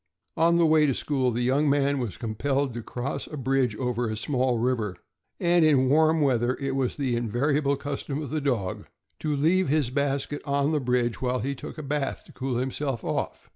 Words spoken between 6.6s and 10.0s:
was the invariable custom of the dog to leave his